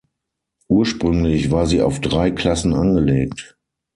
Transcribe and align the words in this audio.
Ursprünglich 0.67 1.51
war 1.51 1.67
sie 1.67 1.83
auf 1.83 2.01
drei 2.01 2.31
Klassen 2.31 2.73
angelegt. 2.73 3.55